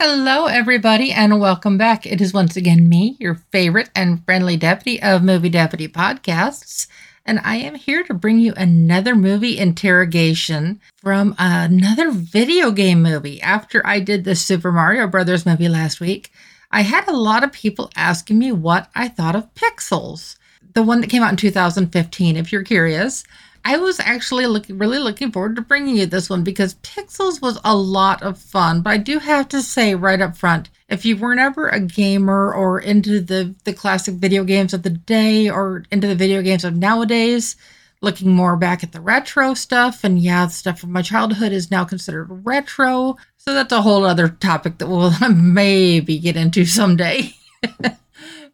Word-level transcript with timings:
Hello, 0.00 0.46
everybody, 0.46 1.10
and 1.10 1.40
welcome 1.40 1.76
back. 1.76 2.06
It 2.06 2.20
is 2.20 2.32
once 2.32 2.54
again 2.54 2.88
me, 2.88 3.16
your 3.18 3.34
favorite 3.50 3.90
and 3.96 4.24
friendly 4.24 4.56
deputy 4.56 5.02
of 5.02 5.24
Movie 5.24 5.48
Deputy 5.48 5.88
Podcasts, 5.88 6.86
and 7.26 7.40
I 7.42 7.56
am 7.56 7.74
here 7.74 8.04
to 8.04 8.14
bring 8.14 8.38
you 8.38 8.54
another 8.56 9.16
movie 9.16 9.58
interrogation 9.58 10.80
from 10.98 11.34
another 11.36 12.12
video 12.12 12.70
game 12.70 13.02
movie. 13.02 13.42
After 13.42 13.84
I 13.84 13.98
did 13.98 14.22
the 14.22 14.36
Super 14.36 14.70
Mario 14.70 15.08
Brothers 15.08 15.44
movie 15.44 15.68
last 15.68 15.98
week, 15.98 16.30
I 16.70 16.82
had 16.82 17.08
a 17.08 17.16
lot 17.16 17.42
of 17.42 17.50
people 17.50 17.90
asking 17.96 18.38
me 18.38 18.52
what 18.52 18.88
I 18.94 19.08
thought 19.08 19.34
of 19.34 19.52
Pixels, 19.54 20.36
the 20.74 20.84
one 20.84 21.00
that 21.00 21.10
came 21.10 21.24
out 21.24 21.30
in 21.30 21.36
2015, 21.36 22.36
if 22.36 22.52
you're 22.52 22.62
curious. 22.62 23.24
I 23.68 23.76
was 23.76 24.00
actually 24.00 24.46
looking 24.46 24.78
really 24.78 24.98
looking 24.98 25.30
forward 25.30 25.56
to 25.56 25.60
bringing 25.60 25.98
you 25.98 26.06
this 26.06 26.30
one 26.30 26.42
because 26.42 26.76
Pixels 26.76 27.42
was 27.42 27.60
a 27.62 27.76
lot 27.76 28.22
of 28.22 28.38
fun. 28.38 28.80
But 28.80 28.94
I 28.94 28.96
do 28.96 29.18
have 29.18 29.46
to 29.48 29.60
say 29.60 29.94
right 29.94 30.22
up 30.22 30.38
front, 30.38 30.70
if 30.88 31.04
you 31.04 31.18
were 31.18 31.34
never 31.34 31.68
a 31.68 31.78
gamer 31.78 32.50
or 32.54 32.80
into 32.80 33.20
the 33.20 33.54
the 33.64 33.74
classic 33.74 34.14
video 34.14 34.42
games 34.42 34.72
of 34.72 34.84
the 34.84 34.90
day 34.90 35.50
or 35.50 35.84
into 35.92 36.06
the 36.06 36.14
video 36.14 36.40
games 36.40 36.64
of 36.64 36.76
nowadays, 36.76 37.56
looking 38.00 38.32
more 38.32 38.56
back 38.56 38.82
at 38.82 38.92
the 38.92 39.02
retro 39.02 39.52
stuff, 39.52 40.02
and 40.02 40.18
yeah, 40.18 40.46
stuff 40.46 40.80
from 40.80 40.92
my 40.92 41.02
childhood 41.02 41.52
is 41.52 41.70
now 41.70 41.84
considered 41.84 42.46
retro. 42.46 43.18
So 43.36 43.52
that's 43.52 43.74
a 43.74 43.82
whole 43.82 44.06
other 44.06 44.30
topic 44.30 44.78
that 44.78 44.88
we'll 44.88 45.12
maybe 45.30 46.18
get 46.18 46.38
into 46.38 46.64
someday. 46.64 47.34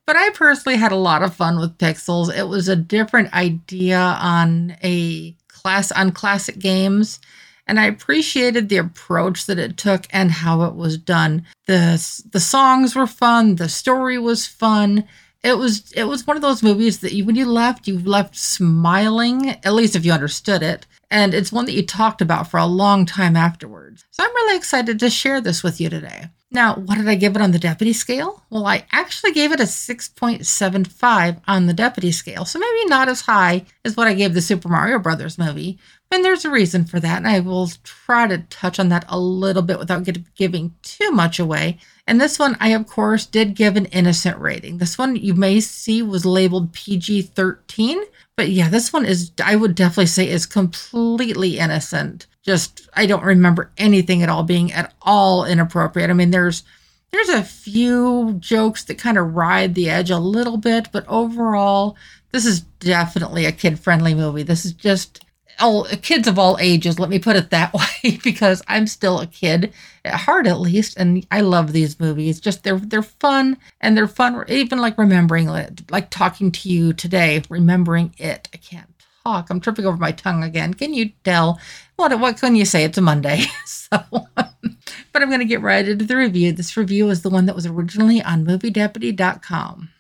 But 0.07 0.17
I 0.17 0.31
personally 0.31 0.77
had 0.77 0.93
a 0.93 0.97
lot 0.97 1.23
of 1.23 1.35
fun 1.35 1.59
with 1.59 1.79
Pixels. 1.79 2.35
It 2.35 2.49
was 2.49 2.69
a 2.69 2.77
different 2.77 3.33
idea 3.33 3.99
on 3.99 4.77
a 4.83 5.35
class 5.49 5.91
on 5.93 6.13
classic 6.13 6.59
games, 6.59 7.21
and 7.67 7.81
I 7.81 7.87
appreciated 7.87 8.69
the 8.69 8.77
approach 8.77 9.47
that 9.47 9.59
it 9.59 9.79
took 9.79 10.07
and 10.11 10.31
how 10.31 10.63
it 10.65 10.75
was 10.75 10.99
done. 10.99 11.45
The 11.67 12.23
the 12.31 12.41
songs 12.41 12.95
were 12.95 13.07
fun, 13.07 13.57
the 13.57 13.69
story 13.69 14.19
was 14.19 14.47
fun. 14.47 15.05
It 15.43 15.59
was 15.59 15.93
it 15.93 16.05
was 16.05 16.27
one 16.27 16.37
of 16.37 16.43
those 16.43 16.63
movies 16.63 17.01
that 17.01 17.13
you, 17.13 17.25
when 17.25 17.37
you 17.37 17.47
left, 17.47 17.87
you 17.87 17.99
left 17.99 18.37
smiling, 18.37 19.51
at 19.51 19.75
least 19.75 19.97
if 19.97 20.05
you 20.05 20.13
understood 20.13 20.63
it. 20.63 20.87
And 21.11 21.33
it's 21.33 21.53
one 21.53 21.65
that 21.67 21.73
you 21.73 21.85
talked 21.87 22.21
about 22.21 22.51
for 22.51 22.59
a 22.59 22.67
long 22.67 23.07
time 23.07 23.37
afterwards. 23.37 24.05
So 24.11 24.25
I'm 24.25 24.35
really 24.35 24.57
excited 24.57 24.99
to 24.99 25.11
share 25.11 25.41
this 25.41 25.63
with 25.63 25.81
you 25.81 25.89
today. 25.89 26.29
Now, 26.55 26.77
what 26.77 26.99
did 26.99 27.09
I 27.09 27.17
give 27.17 27.35
it 27.35 27.43
on 27.43 27.51
the 27.51 27.59
deputy 27.59 27.93
scale? 27.93 28.45
Well, 28.49 28.65
I 28.65 28.87
actually 28.93 29.33
gave 29.33 29.51
it 29.51 29.59
a 29.59 29.65
6.75 29.65 31.41
on 31.49 31.67
the 31.67 31.73
deputy 31.73 32.13
scale, 32.13 32.45
so 32.45 32.61
maybe 32.61 32.87
not 32.87 33.09
as 33.09 33.23
high 33.23 33.65
as 33.85 33.97
what 33.97 34.07
I 34.07 34.15
gave 34.15 34.35
the 34.35 34.41
Super 34.41 34.69
Mario 34.69 35.01
Brothers 35.01 35.37
movie. 35.37 35.81
And 36.13 36.25
there's 36.25 36.45
a 36.45 36.51
reason 36.51 36.85
for 36.85 37.01
that, 37.01 37.17
and 37.19 37.27
I 37.27 37.41
will 37.41 37.69
try 37.83 38.29
to 38.29 38.39
touch 38.39 38.79
on 38.79 38.89
that 38.91 39.05
a 39.09 39.19
little 39.19 39.63
bit 39.63 39.81
without 39.81 40.07
giving 40.37 40.77
too 40.83 41.11
much 41.11 41.41
away. 41.41 41.79
And 42.07 42.21
this 42.21 42.39
one, 42.39 42.57
I 42.61 42.69
of 42.69 42.87
course 42.87 43.27
did 43.27 43.57
give 43.57 43.77
an 43.77 43.87
innocent 43.87 44.39
rating. 44.39 44.79
This 44.79 44.97
one 44.97 45.17
you 45.17 45.35
may 45.35 45.59
see 45.59 46.03
was 46.03 46.25
labeled 46.25 46.73
PG 46.73 47.23
13, 47.23 48.01
but 48.37 48.51
yeah, 48.51 48.69
this 48.69 48.93
one 48.93 49.05
is, 49.05 49.33
I 49.43 49.57
would 49.57 49.75
definitely 49.75 50.07
say, 50.07 50.29
is 50.29 50.47
completely 50.47 51.59
innocent 51.59 52.29
just 52.45 52.89
I 52.95 53.07
don't 53.07 53.25
remember 53.25 53.71
anything 53.79 54.23
at 54.23 54.29
all 54.29 54.43
being 54.43 54.73
at 54.73 54.93
all 55.03 55.45
inappropriate. 55.45 56.11
I 56.11 56.13
mean, 56.13 56.31
there's 56.31 56.63
there's 57.11 57.29
a 57.29 57.43
few 57.43 58.37
jokes 58.41 58.85
that 58.85 58.99
kind 58.99 59.17
of 59.17 59.35
ride 59.35 59.75
the 59.75 59.89
edge 59.89 60.11
a 60.11 60.19
little 60.19 60.57
bit, 60.57 60.89
but 60.93 61.07
overall, 61.09 61.97
this 62.33 62.45
is 62.45 62.61
definitely 62.61 63.47
a 63.47 63.53
kid-friendly 63.53 64.15
movie. 64.15 64.43
This 64.43 64.65
is 64.65 64.73
just 64.73 65.25
all 65.61 65.85
kids 66.03 66.27
of 66.27 66.39
all 66.39 66.59
ages. 66.61 66.99
Let 66.99 67.11
me 67.11 67.21
put 67.21 67.37
it 67.37 67.51
that 67.51 67.73
way, 68.03 68.19
because 68.23 68.63
I'm 68.67 68.87
still 68.87 69.21
a 69.21 69.27
kid 69.27 69.73
at 70.05 70.15
heart, 70.15 70.47
at 70.47 70.61
least, 70.61 70.97
and 70.97 71.27
I 71.31 71.41
love 71.41 71.73
these 71.73 72.01
movies. 72.01 72.41
Just 72.41 72.65
they're 72.65 72.79
they're 72.79 73.03
fun 73.03 73.59
and 73.81 73.97
they're 73.97 74.09
fun. 74.09 74.45
Even 74.49 74.81
like 74.81 74.99
remembering 74.99 75.49
it, 75.49 75.91
like 75.91 76.11
talking 76.11 76.51
to 76.53 76.69
you 76.69 76.93
today, 76.93 77.43
remembering 77.49 78.15
it. 78.19 78.49
I 78.53 78.57
can't 78.57 78.94
talk. 79.25 79.51
I'm 79.51 79.61
tripping 79.61 79.87
over 79.87 79.97
my 79.97 80.13
tongue 80.13 80.43
again. 80.43 80.75
Can 80.75 80.95
you 80.95 81.11
tell? 81.25 81.59
What 81.97 82.19
what 82.21 82.39
can 82.39 82.57
you 82.57 82.65
say? 82.65 82.85
It's 82.85 82.99
a 82.99 83.01
Monday. 83.01 83.45
so 83.67 84.03
but 84.37 85.23
I'm 85.23 85.29
going 85.29 85.41
to 85.41 85.45
get 85.45 85.63
right 85.63 85.87
into 85.89 86.05
the 86.05 86.17
review. 86.17 86.53
This 86.53 86.77
review 86.77 87.09
is 87.11 87.23
the 87.23 87.31
one 87.31 87.47
that 87.47 87.55
was 87.55 87.67
originally 87.67 88.23
on 88.23 88.45
moviedeputy.com. 88.45 89.91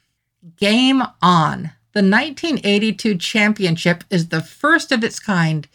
Game 0.57 1.03
on. 1.23 1.73
The 1.93 2.03
1982 2.03 3.19
championship 3.19 4.05
is 4.11 4.29
the 4.29 4.43
first 4.43 4.91
of 4.91 5.05
its 5.05 5.21
kind. 5.21 5.69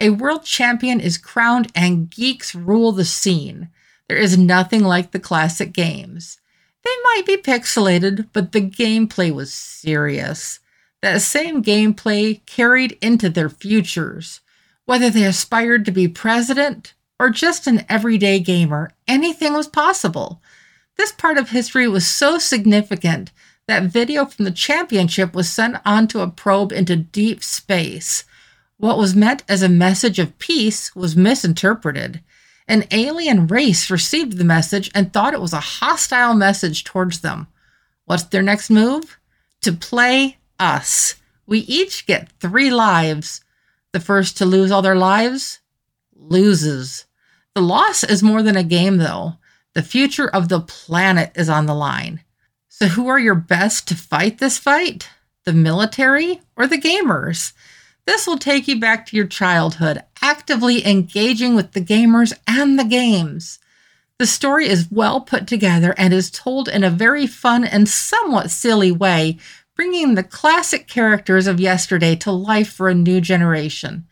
A 0.00 0.10
world 0.10 0.44
champion 0.44 1.00
is 1.00 1.18
crowned 1.18 1.70
and 1.74 2.10
geeks 2.10 2.54
rule 2.54 2.92
the 2.92 3.04
scene. 3.04 3.68
There 4.08 4.16
is 4.16 4.38
nothing 4.38 4.84
like 4.84 5.10
the 5.10 5.20
classic 5.20 5.72
games. 5.72 6.38
They 6.84 6.90
might 7.04 7.26
be 7.26 7.36
pixelated, 7.36 8.28
but 8.32 8.52
the 8.52 8.60
gameplay 8.60 9.32
was 9.32 9.52
serious 9.52 10.60
that 11.06 11.22
same 11.22 11.62
gameplay 11.62 12.44
carried 12.46 12.98
into 13.00 13.30
their 13.30 13.48
futures. 13.48 14.40
Whether 14.86 15.08
they 15.08 15.24
aspired 15.24 15.84
to 15.84 15.92
be 15.92 16.08
president 16.08 16.94
or 17.20 17.30
just 17.30 17.68
an 17.68 17.86
everyday 17.88 18.40
gamer, 18.40 18.90
anything 19.06 19.52
was 19.52 19.68
possible. 19.68 20.42
This 20.96 21.12
part 21.12 21.38
of 21.38 21.50
history 21.50 21.86
was 21.86 22.04
so 22.04 22.38
significant 22.38 23.30
that 23.68 23.84
video 23.84 24.24
from 24.24 24.46
the 24.46 24.50
championship 24.50 25.32
was 25.32 25.48
sent 25.48 25.76
onto 25.84 26.18
a 26.18 26.28
probe 26.28 26.72
into 26.72 26.96
deep 26.96 27.44
space. 27.44 28.24
What 28.76 28.98
was 28.98 29.14
meant 29.14 29.44
as 29.48 29.62
a 29.62 29.68
message 29.68 30.18
of 30.18 30.38
peace 30.38 30.94
was 30.96 31.14
misinterpreted. 31.16 32.20
An 32.66 32.84
alien 32.90 33.46
race 33.46 33.90
received 33.90 34.38
the 34.38 34.44
message 34.44 34.90
and 34.92 35.12
thought 35.12 35.34
it 35.34 35.40
was 35.40 35.52
a 35.52 35.60
hostile 35.60 36.34
message 36.34 36.82
towards 36.82 37.20
them. 37.20 37.46
What's 38.06 38.24
their 38.24 38.42
next 38.42 38.70
move? 38.70 39.18
To 39.62 39.72
play 39.72 40.38
us. 40.58 41.16
We 41.46 41.60
each 41.60 42.06
get 42.06 42.32
three 42.40 42.70
lives. 42.70 43.42
The 43.92 44.00
first 44.00 44.36
to 44.38 44.46
lose 44.46 44.70
all 44.70 44.82
their 44.82 44.96
lives 44.96 45.60
loses. 46.14 47.06
The 47.54 47.62
loss 47.62 48.04
is 48.04 48.22
more 48.22 48.42
than 48.42 48.56
a 48.56 48.62
game, 48.62 48.98
though. 48.98 49.34
The 49.74 49.82
future 49.82 50.28
of 50.28 50.48
the 50.48 50.60
planet 50.60 51.32
is 51.34 51.48
on 51.48 51.66
the 51.66 51.74
line. 51.74 52.20
So, 52.68 52.88
who 52.88 53.08
are 53.08 53.18
your 53.18 53.34
best 53.34 53.88
to 53.88 53.94
fight 53.94 54.38
this 54.38 54.58
fight? 54.58 55.08
The 55.44 55.52
military 55.52 56.42
or 56.56 56.66
the 56.66 56.80
gamers? 56.80 57.52
This 58.06 58.26
will 58.26 58.38
take 58.38 58.68
you 58.68 58.78
back 58.78 59.06
to 59.06 59.16
your 59.16 59.26
childhood, 59.26 60.02
actively 60.22 60.86
engaging 60.86 61.54
with 61.54 61.72
the 61.72 61.80
gamers 61.80 62.32
and 62.46 62.78
the 62.78 62.84
games. 62.84 63.58
The 64.18 64.26
story 64.26 64.68
is 64.68 64.90
well 64.90 65.20
put 65.20 65.46
together 65.46 65.94
and 65.98 66.14
is 66.14 66.30
told 66.30 66.68
in 66.68 66.84
a 66.84 66.90
very 66.90 67.26
fun 67.26 67.64
and 67.64 67.88
somewhat 67.88 68.50
silly 68.50 68.92
way, 68.92 69.38
bringing 69.76 70.14
the 70.14 70.24
classic 70.24 70.88
characters 70.88 71.46
of 71.46 71.60
yesterday 71.60 72.16
to 72.16 72.32
life 72.32 72.72
for 72.72 72.88
a 72.88 72.94
new 72.94 73.20
generation. 73.20 74.06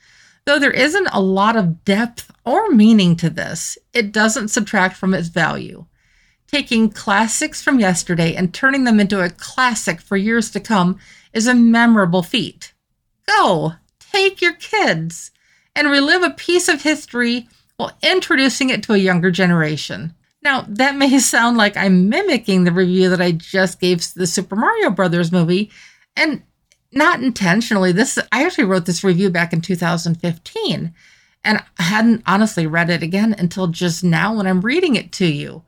Though 0.44 0.58
there 0.58 0.70
isn't 0.70 1.08
a 1.10 1.22
lot 1.22 1.56
of 1.56 1.84
depth 1.84 2.30
or 2.44 2.68
meaning 2.68 3.16
to 3.16 3.30
this, 3.30 3.78
it 3.94 4.12
doesn't 4.12 4.48
subtract 4.48 4.96
from 4.96 5.14
its 5.14 5.28
value. 5.28 5.86
Taking 6.46 6.90
classics 6.90 7.62
from 7.62 7.80
yesterday 7.80 8.34
and 8.34 8.52
turning 8.52 8.84
them 8.84 9.00
into 9.00 9.24
a 9.24 9.30
classic 9.30 10.00
for 10.00 10.18
years 10.18 10.50
to 10.50 10.60
come 10.60 10.98
is 11.32 11.46
a 11.46 11.54
memorable 11.54 12.22
feat. 12.22 12.74
Go, 13.26 13.72
take 13.98 14.42
your 14.42 14.52
kids, 14.52 15.30
and 15.74 15.90
relive 15.90 16.22
a 16.22 16.30
piece 16.30 16.68
of 16.68 16.82
history 16.82 17.48
while 17.76 17.96
introducing 18.02 18.68
it 18.68 18.82
to 18.84 18.92
a 18.92 18.98
younger 18.98 19.30
generation. 19.30 20.14
Now, 20.44 20.66
that 20.68 20.96
may 20.96 21.18
sound 21.18 21.56
like 21.56 21.76
I'm 21.76 22.10
mimicking 22.10 22.64
the 22.64 22.72
review 22.72 23.08
that 23.08 23.20
I 23.20 23.32
just 23.32 23.80
gave 23.80 24.06
the 24.12 24.26
Super 24.26 24.54
Mario 24.54 24.90
Brothers 24.90 25.32
movie, 25.32 25.70
and 26.16 26.42
not 26.92 27.22
intentionally. 27.22 27.92
This 27.92 28.18
I 28.30 28.44
actually 28.44 28.64
wrote 28.64 28.84
this 28.84 29.02
review 29.02 29.30
back 29.30 29.54
in 29.54 29.62
2015, 29.62 30.94
and 31.44 31.64
I 31.78 31.82
hadn't 31.82 32.22
honestly 32.26 32.66
read 32.66 32.90
it 32.90 33.02
again 33.02 33.34
until 33.38 33.68
just 33.68 34.04
now 34.04 34.36
when 34.36 34.46
I'm 34.46 34.60
reading 34.60 34.96
it 34.96 35.12
to 35.12 35.26
you. 35.26 35.62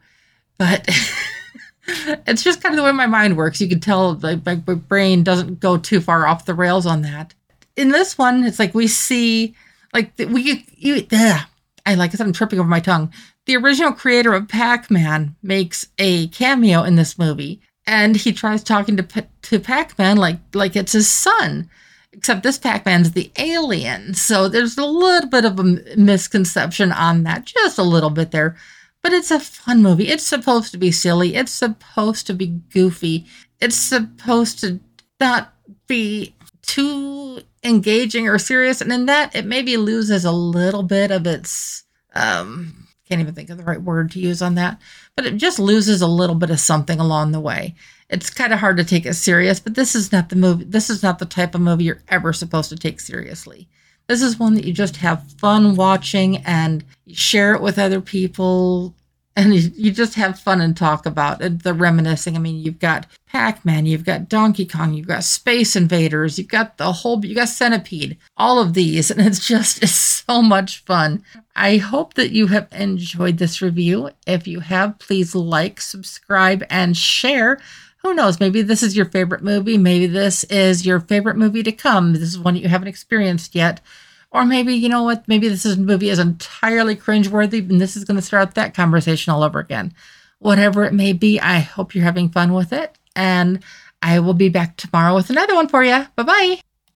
But 0.59 0.87
it's 1.87 2.43
just 2.43 2.63
kind 2.63 2.75
of 2.75 2.77
the 2.77 2.85
way 2.85 2.93
my 2.93 3.07
mind 3.07 3.39
works. 3.39 3.63
You 3.63 3.69
can 3.69 3.81
tell 3.81 4.15
like 4.15 4.45
my, 4.45 4.57
brain 4.57 5.25
doesn't 5.25 5.59
go 5.59 5.79
too 5.79 6.03
far 6.03 6.27
off 6.27 6.45
the 6.45 6.55
rails 6.55 6.85
on 6.85 7.01
that. 7.03 7.33
In 7.77 7.89
this 7.89 8.19
one, 8.19 8.45
it's 8.45 8.59
like 8.59 8.75
we 8.75 8.89
see 8.89 9.55
like 9.95 10.13
we 10.19 10.67
you. 10.77 11.07
Ugh, 11.11 11.47
I 11.87 11.95
like 11.95 12.11
I 12.11 12.17
said, 12.17 12.27
I'm 12.27 12.35
tripping 12.35 12.61
over 12.61 12.69
my 12.69 12.81
tongue 12.81 13.11
the 13.47 13.57
original 13.57 13.93
creator 13.93 14.35
of 14.35 14.49
Pac-Man 14.49 15.37
makes 15.43 15.87
a 15.99 16.29
cameo 16.29 16.83
in 16.83 16.97
this 16.97 17.19
movie, 17.19 17.61
and 17.87 18.17
he 18.17 18.33
tries 18.33 18.63
talking 18.63 18.97
to 18.97 19.27
to 19.43 19.61
Pac-Man 19.61 20.17
like 20.17 20.39
like 20.53 20.77
it's 20.77 20.93
his 20.93 21.11
son. 21.11 21.71
Except 22.13 22.43
this 22.43 22.59
Pac-Man's 22.59 23.13
the 23.13 23.31
alien, 23.39 24.15
so 24.15 24.49
there's 24.49 24.79
a 24.79 24.87
little 24.87 25.29
bit 25.29 25.45
of 25.45 25.59
a 25.61 25.65
misconception 25.97 26.91
on 26.91 27.25
that, 27.25 27.45
just 27.45 27.79
a 27.79 27.83
little 27.83 28.09
bit 28.09 28.31
there. 28.31 28.57
But 29.03 29.13
it's 29.13 29.31
a 29.31 29.39
fun 29.39 29.83
movie. 29.83 30.09
It's 30.09 30.25
supposed 30.25 30.73
to 30.73 30.79
be 30.79 30.91
silly. 30.91 31.35
It's 31.35 31.53
supposed 31.53 32.27
to 32.27 32.33
be 32.33 32.47
goofy. 32.73 33.27
It's 33.61 33.77
supposed 33.77 34.61
to 34.61 34.81
not 35.21 35.53
be 35.87 36.35
too 36.63 37.43
engaging 37.63 38.29
or 38.29 38.39
serious, 38.39 38.81
and 38.81 38.91
in 38.91 39.07
that, 39.07 39.37
it 39.37 39.45
maybe 39.45 39.77
loses 39.77 40.25
a 40.25 40.33
little 40.33 40.83
bit 40.83 41.11
of 41.11 41.27
its 41.27 41.85
um, 42.15 42.87
can't 43.09 43.21
even 43.21 43.35
think 43.35 43.51
of 43.51 43.59
the 43.59 43.65
right 43.65 43.81
word 43.81 44.11
to 44.13 44.21
use 44.21 44.43
on 44.43 44.55
that, 44.57 44.81
but 45.15 45.27
it 45.27 45.37
just 45.37 45.59
loses 45.59 46.03
a 46.03 46.07
little 46.07 46.35
bit 46.35 46.51
of 46.51 46.61
something 46.61 46.99
along 46.99 47.33
the 47.33 47.41
way. 47.41 47.75
It's 48.09 48.31
kind 48.31 48.53
of 48.53 48.59
hard 48.59 48.77
to 48.77 48.85
take 48.85 49.07
it 49.07 49.15
serious, 49.15 49.61
but 49.61 49.75
this 49.75 49.95
is 49.95 50.13
not 50.13 50.29
the 50.29 50.37
movie. 50.37 50.65
This 50.65 50.91
is 50.91 51.03
not 51.03 51.19
the 51.19 51.27
type 51.27 51.55
of 51.55 51.61
movie 51.61 51.85
you're 51.85 52.03
ever 52.09 52.33
supposed 52.33 52.71
to 52.71 52.77
take 52.77 53.01
seriously. 53.01 53.69
This 54.07 54.23
is 54.23 54.39
one 54.39 54.55
that 54.55 54.65
you 54.65 54.73
just 54.73 54.97
have 54.99 55.31
fun 55.33 55.75
watching 55.75 56.39
and 56.39 56.85
share 57.09 57.55
it 57.55 57.63
with 57.63 57.79
other 57.79 58.01
people 58.01 58.95
and 59.37 59.55
you 59.55 59.91
just 59.93 60.15
have 60.15 60.39
fun 60.39 60.63
and 60.63 60.75
talk 60.75 61.05
about 61.05 61.43
it, 61.43 61.63
the 61.63 61.75
reminiscing. 61.75 62.37
I 62.37 62.39
mean, 62.39 62.57
you've 62.57 62.79
got 62.79 63.07
Pac-Man, 63.27 63.85
you've 63.85 64.05
got 64.05 64.31
Donkey 64.31 64.65
Kong, 64.65 64.95
you've 64.95 65.07
got 65.07 65.25
Space 65.25 65.77
Invaders, 65.77 66.39
you've 66.39 66.49
got 66.49 66.79
the 66.79 66.91
whole, 66.91 67.23
you 67.23 67.35
got 67.35 67.51
Centipede, 67.51 68.17
all 68.39 68.59
of 68.59 68.73
these, 68.73 69.11
and 69.11 69.21
it's 69.21 69.47
just 69.47 69.83
it's 69.83 69.93
so 69.93 70.41
much 70.41 70.83
fun. 70.85 71.23
I 71.57 71.79
hope 71.79 72.15
that 72.15 72.33
you 72.33 72.49
have 72.49 72.69
enjoyed 72.71 73.39
this 73.39 73.63
review. 73.63 74.11
If 74.27 74.47
you 74.47 74.61
have, 74.61 74.99
please 74.99 75.35
like, 75.35 75.81
subscribe, 75.81 76.63
and 76.69 76.97
share. 76.97 77.59
Who 78.03 78.15
knows? 78.15 78.39
Maybe 78.39 78.61
this 78.61 78.83
is 78.83 78.95
your 78.95 79.07
favorite 79.07 79.43
movie. 79.43 79.79
Maybe 79.79 80.07
this 80.07 80.45
is 80.45 80.85
your 80.85 81.01
favorite 81.01 81.39
movie 81.39 81.63
to 81.63 81.73
come. 81.73 82.13
This 82.13 82.23
is 82.23 82.39
one 82.39 82.57
you 82.57 82.69
haven't 82.69 82.89
experienced 82.89 83.55
yet. 83.55 83.81
Or 84.31 84.45
maybe, 84.45 84.75
you 84.75 84.91
know 84.91 85.03
what, 85.03 85.27
maybe 85.27 85.49
this 85.49 85.65
is, 85.65 85.79
movie 85.79 86.11
is 86.11 86.19
entirely 86.19 86.95
cringeworthy 86.95 87.69
and 87.71 87.81
this 87.81 87.97
is 87.97 88.05
going 88.05 88.17
to 88.17 88.23
start 88.23 88.55
that 88.55 88.75
conversation 88.75 89.33
all 89.33 89.43
over 89.43 89.59
again. 89.59 89.95
Whatever 90.41 90.85
it 90.85 90.93
may 90.93 91.15
be, 91.15 91.41
I 91.41 91.61
hope 91.61 91.95
you're 91.95 92.05
having 92.05 92.29
fun 92.29 92.53
with 92.53 92.73
it. 92.73 92.99
And 93.15 93.65
I 94.03 94.21
will 94.21 94.35
be 94.35 94.51
back 94.51 94.77
tomorrow 94.77 95.15
with 95.15 95.31
another 95.31 95.55
one 95.55 95.69
for 95.69 95.83
you. 95.83 96.05
Bye 96.17 96.23
bye. 96.23 96.66